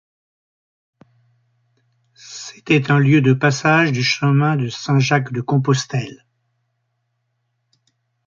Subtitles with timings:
[2.15, 6.25] C'était un lieu de passage du chemin de Saint-Jacques-de-Compostelle.